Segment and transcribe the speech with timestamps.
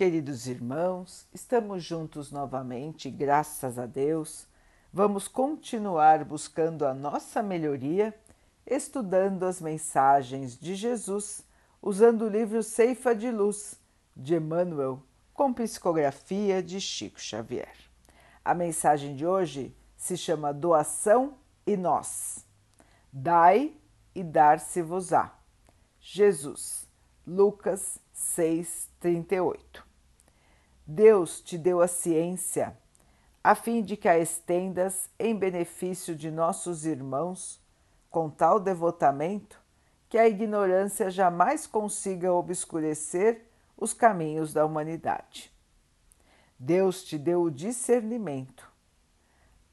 [0.00, 4.48] Queridos irmãos, estamos juntos novamente, graças a Deus.
[4.90, 8.18] Vamos continuar buscando a nossa melhoria,
[8.66, 11.44] estudando as mensagens de Jesus,
[11.82, 13.78] usando o livro Ceifa de Luz,
[14.16, 15.02] de Emmanuel,
[15.34, 17.76] com psicografia de Chico Xavier.
[18.42, 21.34] A mensagem de hoje se chama Doação
[21.66, 22.46] e Nós.
[23.12, 23.76] Dai
[24.14, 25.38] e dar-se-vos-á.
[26.00, 26.88] Jesus,
[27.26, 29.89] Lucas 6, 38.
[30.90, 32.76] Deus te deu a ciência,
[33.44, 37.60] a fim de que a estendas em benefício de nossos irmãos,
[38.10, 39.60] com tal devotamento
[40.08, 45.52] que a ignorância jamais consiga obscurecer os caminhos da humanidade.
[46.58, 48.68] Deus te deu o discernimento,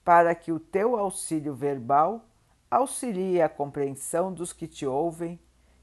[0.03, 2.25] para que o teu auxílio verbal
[2.69, 5.39] auxilie a compreensão dos que te ouvem,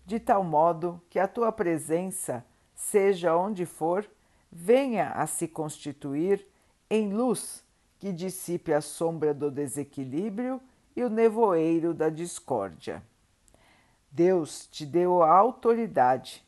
[0.06, 4.08] de tal modo que a tua presença, seja onde for,
[4.54, 6.46] venha a se constituir
[6.88, 7.64] em luz
[7.98, 10.60] que dissipe a sombra do desequilíbrio
[10.94, 13.02] e o nevoeiro da discórdia.
[14.12, 16.44] Deus te deu a autoridade,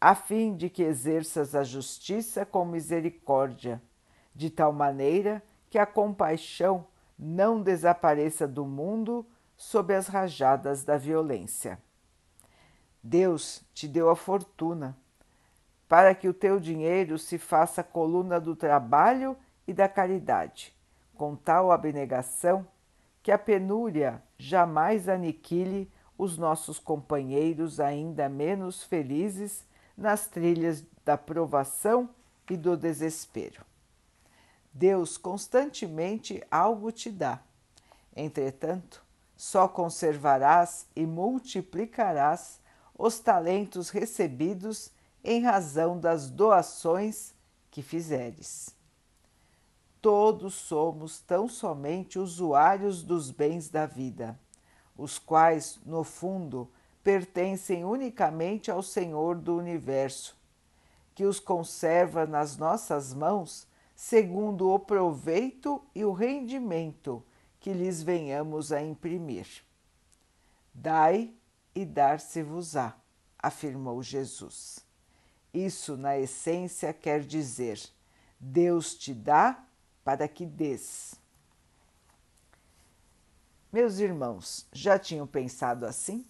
[0.00, 3.82] a fim de que exerças a justiça com misericórdia,
[4.34, 6.86] de tal maneira que a compaixão
[7.18, 11.78] não desapareça do mundo sob as rajadas da violência.
[13.02, 14.96] Deus te deu a fortuna
[15.90, 20.72] para que o teu dinheiro se faça coluna do trabalho e da caridade,
[21.16, 22.64] com tal abnegação
[23.20, 32.08] que a penúria jamais aniquile os nossos companheiros ainda menos felizes nas trilhas da provação
[32.48, 33.64] e do desespero.
[34.72, 37.40] Deus constantemente algo te dá.
[38.14, 39.04] Entretanto,
[39.36, 42.60] só conservarás e multiplicarás
[42.96, 47.34] os talentos recebidos em razão das doações
[47.70, 48.74] que fizeres.
[50.00, 54.38] Todos somos tão somente usuários dos bens da vida,
[54.96, 56.70] os quais, no fundo,
[57.02, 60.36] pertencem unicamente ao Senhor do universo,
[61.14, 67.22] que os conserva nas nossas mãos segundo o proveito e o rendimento
[67.60, 69.46] que lhes venhamos a imprimir.
[70.72, 71.34] Dai
[71.74, 72.96] e dar-se-vos-á,
[73.38, 74.89] afirmou Jesus.
[75.52, 77.80] Isso, na essência, quer dizer:
[78.38, 79.62] Deus te dá
[80.04, 81.14] para que dês.
[83.72, 86.24] Meus irmãos, já tinham pensado assim?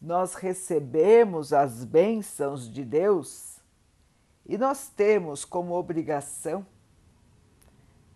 [0.00, 3.58] Nós recebemos as bênçãos de Deus
[4.46, 6.66] e nós temos como obrigação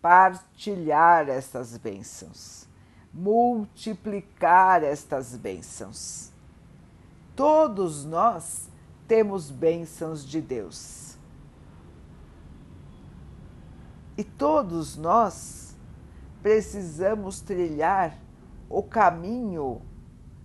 [0.01, 2.67] partilhar essas bênçãos,
[3.13, 6.33] multiplicar estas bênçãos.
[7.37, 8.72] Todos nós
[9.13, 11.19] temos bênçãos de Deus.
[14.17, 15.77] E todos nós
[16.43, 18.19] precisamos trilhar
[18.71, 19.83] o caminho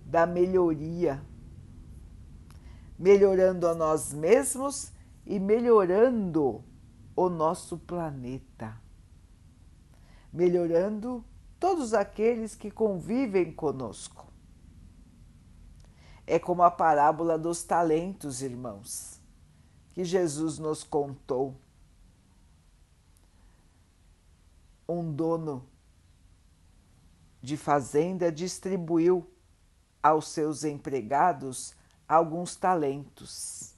[0.04, 1.22] da melhoria,
[2.98, 4.92] melhorando a nós mesmos
[5.24, 6.62] e melhorando
[7.16, 8.78] o nosso planeta,
[10.30, 11.24] melhorando
[11.58, 14.30] todos aqueles que convivem conosco.
[16.30, 19.18] É como a parábola dos talentos, irmãos,
[19.94, 21.56] que Jesus nos contou.
[24.86, 25.66] Um dono
[27.40, 29.26] de fazenda distribuiu
[30.02, 31.74] aos seus empregados
[32.06, 33.74] alguns talentos.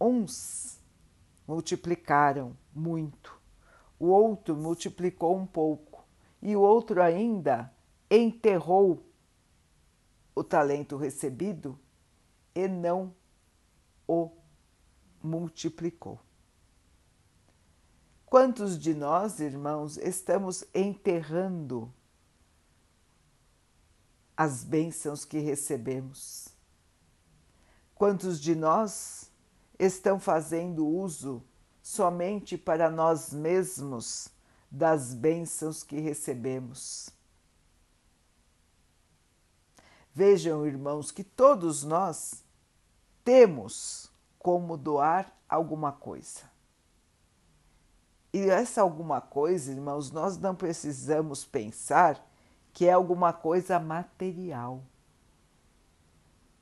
[0.00, 0.78] Uns
[1.44, 3.36] multiplicaram muito,
[3.98, 6.04] o outro multiplicou um pouco,
[6.40, 7.74] e o outro ainda
[8.08, 9.09] enterrou
[10.34, 11.78] o talento recebido
[12.54, 13.14] e não
[14.06, 14.30] o
[15.22, 16.20] multiplicou.
[18.26, 21.92] Quantos de nós, irmãos, estamos enterrando
[24.36, 26.48] as bênçãos que recebemos?
[27.94, 29.30] Quantos de nós
[29.78, 31.42] estão fazendo uso
[31.82, 34.28] somente para nós mesmos
[34.70, 37.10] das bênçãos que recebemos?
[40.20, 42.44] Vejam, irmãos, que todos nós
[43.24, 46.42] temos como doar alguma coisa.
[48.30, 52.22] E essa alguma coisa, irmãos, nós não precisamos pensar
[52.70, 54.82] que é alguma coisa material.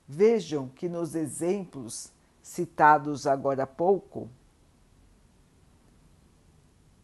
[0.07, 4.31] Vejam que nos exemplos citados agora há pouco,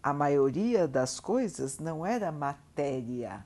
[0.01, 3.45] a maioria das coisas não era matéria,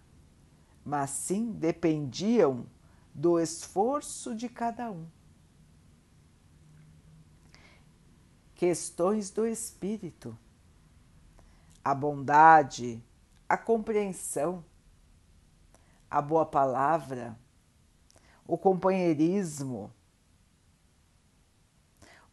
[0.84, 2.66] mas sim dependiam
[3.18, 5.06] do esforço de cada um.
[8.58, 10.36] questões do espírito,
[11.84, 13.00] a bondade,
[13.48, 14.64] a compreensão,
[16.10, 17.38] a boa palavra,
[18.44, 19.92] o companheirismo,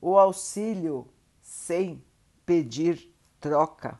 [0.01, 1.07] o auxílio
[1.39, 2.03] sem
[2.43, 3.99] pedir troca.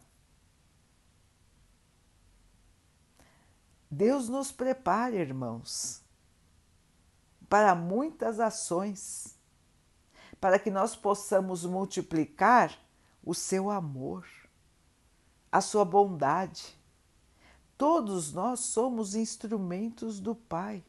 [3.90, 6.05] Deus nos prepara, irmãos,
[7.56, 9.40] para muitas ações,
[10.42, 12.78] para que nós possamos multiplicar
[13.24, 14.28] o seu amor,
[15.50, 16.78] a sua bondade.
[17.78, 20.84] Todos nós somos instrumentos do Pai.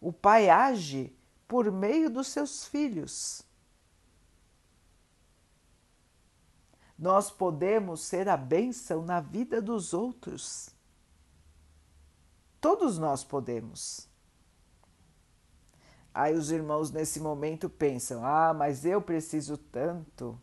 [0.00, 1.12] O Pai age
[1.48, 3.42] por meio dos seus filhos.
[6.96, 10.70] Nós podemos ser a bênção na vida dos outros.
[12.60, 14.08] Todos nós podemos.
[16.12, 20.38] Aí os irmãos nesse momento pensam: ah, mas eu preciso tanto,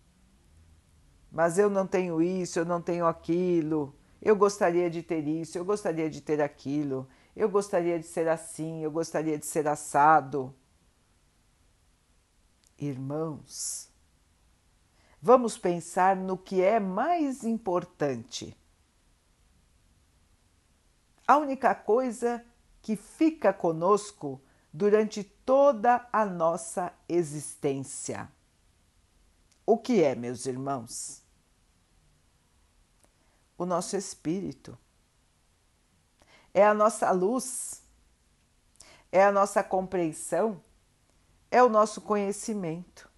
[1.32, 5.66] mas eu não tenho isso, eu não tenho aquilo, eu gostaria de ter isso, eu
[5.66, 10.56] gostaria de ter aquilo, eu gostaria de ser assim, eu gostaria de ser assado.
[12.80, 13.90] Irmãos,
[15.22, 18.56] vamos pensar no que é mais importante.
[21.28, 22.46] A única coisa
[22.82, 24.42] que fica conosco
[24.78, 28.32] durante toda a nossa existência.
[29.66, 31.24] O que é, meus irmãos?
[33.58, 34.78] O nosso espírito.
[36.54, 37.82] É a nossa luz,
[39.12, 40.64] é a nossa compreensão,
[41.50, 43.10] é o nosso conhecimento.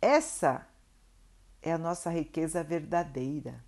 [0.00, 0.68] Essa
[1.60, 3.64] é a nossa riqueza verdadeira.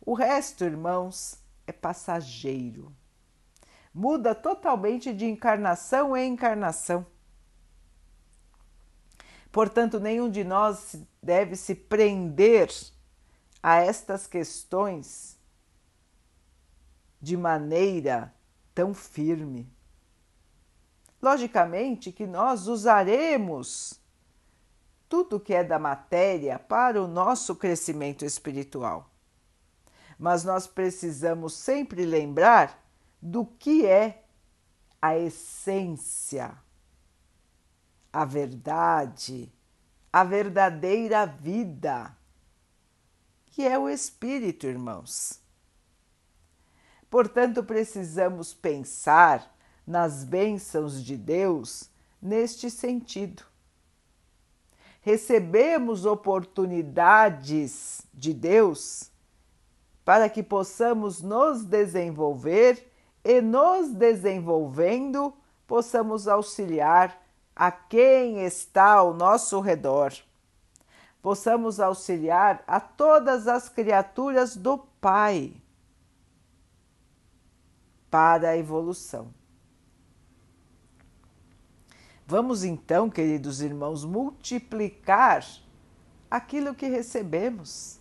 [0.00, 2.90] O resto, irmãos, é passageiro.
[3.98, 7.04] Muda totalmente de encarnação em encarnação.
[9.50, 12.70] Portanto, nenhum de nós deve se prender
[13.60, 15.36] a estas questões
[17.20, 18.32] de maneira
[18.72, 19.68] tão firme.
[21.20, 24.00] Logicamente que nós usaremos
[25.08, 29.10] tudo que é da matéria para o nosso crescimento espiritual.
[30.16, 32.86] Mas nós precisamos sempre lembrar
[33.20, 34.24] do que é
[35.00, 36.56] a essência,
[38.12, 39.52] a verdade,
[40.12, 42.16] a verdadeira vida,
[43.46, 45.40] que é o Espírito, irmãos.
[47.10, 49.56] Portanto, precisamos pensar
[49.86, 53.48] nas bênçãos de Deus neste sentido
[55.08, 59.10] recebemos oportunidades de Deus
[60.04, 62.92] para que possamos nos desenvolver
[63.28, 65.34] e, nos desenvolvendo,
[65.66, 67.22] possamos auxiliar
[67.54, 70.14] a quem está ao nosso redor.
[71.20, 75.52] Possamos auxiliar a todas as criaturas do Pai
[78.10, 79.28] para a evolução.
[82.26, 85.44] Vamos então, queridos irmãos, multiplicar
[86.30, 87.98] aquilo que recebemos.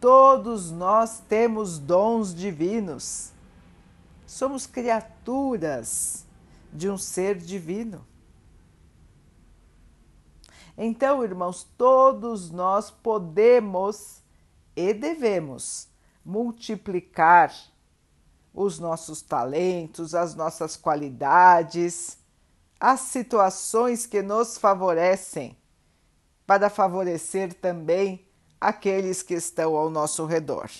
[0.00, 3.32] Todos nós temos dons divinos.
[4.30, 6.24] Somos criaturas
[6.72, 8.06] de um ser divino.
[10.78, 14.22] Então, irmãos, todos nós podemos
[14.76, 15.88] e devemos
[16.24, 17.52] multiplicar
[18.54, 22.20] os nossos talentos, as nossas qualidades
[22.78, 25.54] as situações que nos favorecem,
[26.46, 28.24] para favorecer também
[28.60, 30.70] aqueles que estão ao nosso redor.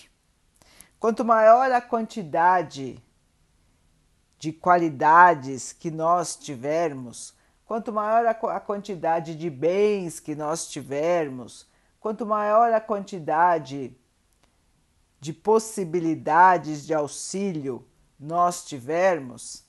[1.01, 3.03] Quanto maior a quantidade
[4.41, 7.35] de qualidades que nós tivermos,
[7.67, 11.69] quanto maior a quantidade de bens que nós tivermos,
[12.01, 13.95] quanto maior a quantidade
[15.21, 17.87] de possibilidades de auxílio
[18.19, 19.63] nós tivermos,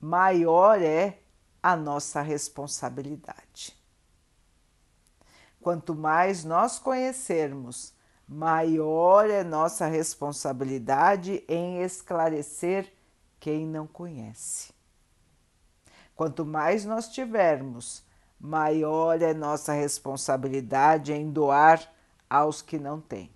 [0.00, 1.18] maior é
[1.60, 3.76] a nossa responsabilidade.
[5.60, 7.92] Quanto mais nós conhecermos,
[8.28, 12.92] maior é nossa responsabilidade em esclarecer
[13.44, 14.72] quem não conhece.
[16.16, 18.02] Quanto mais nós tivermos,
[18.40, 21.92] maior é nossa responsabilidade em doar
[22.28, 23.30] aos que não têm.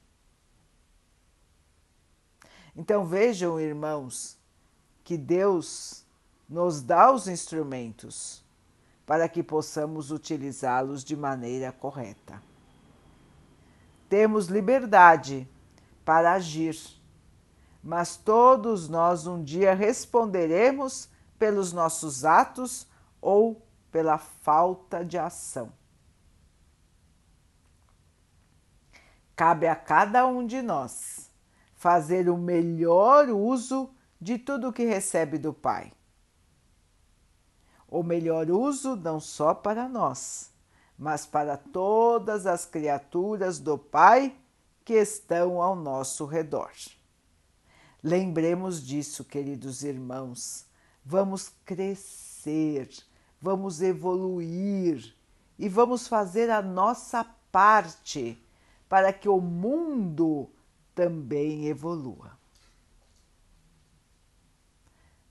[2.75, 4.39] Então vejam, irmãos,
[5.05, 6.07] que Deus
[6.49, 8.43] nos dá os instrumentos
[9.05, 12.43] para que possamos utilizá-los de maneira correta.
[14.09, 15.47] Temos liberdade
[16.03, 16.98] para agir,
[17.83, 21.09] mas todos nós um dia responderemos
[21.39, 22.87] pelos nossos atos
[23.21, 25.73] ou pela falta de ação.
[29.35, 31.31] Cabe a cada um de nós
[31.75, 35.93] fazer o melhor uso de tudo que recebe do Pai.
[37.87, 40.53] O melhor uso não só para nós,
[40.99, 44.37] mas para todas as criaturas do Pai
[44.85, 46.73] que estão ao nosso redor.
[48.03, 50.65] Lembremos disso, queridos irmãos.
[51.05, 52.89] Vamos crescer,
[53.41, 55.15] vamos evoluir
[55.59, 58.41] e vamos fazer a nossa parte
[58.89, 60.49] para que o mundo
[60.95, 62.39] também evolua.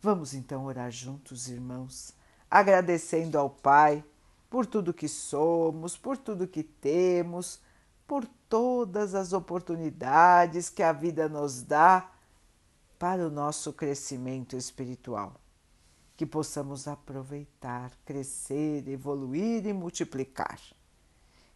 [0.01, 2.13] Vamos então orar juntos, irmãos,
[2.49, 4.03] agradecendo ao Pai
[4.49, 7.59] por tudo que somos, por tudo que temos,
[8.05, 12.09] por todas as oportunidades que a vida nos dá
[12.97, 15.33] para o nosso crescimento espiritual.
[16.15, 20.59] Que possamos aproveitar, crescer, evoluir e multiplicar.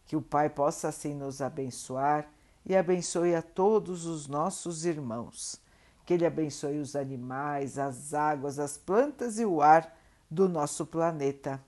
[0.06, 2.30] Que o Pai possa assim nos abençoar
[2.64, 5.60] e abençoe a todos os nossos irmãos.
[6.06, 9.96] Que Ele abençoe os animais, as águas, as plantas e o ar
[10.30, 11.60] do nosso planeta.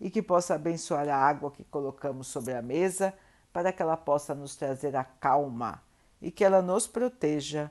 [0.00, 3.14] E que possa abençoar a água que colocamos sobre a mesa
[3.52, 5.82] para que ela possa nos trazer a calma
[6.20, 7.70] e que ela nos proteja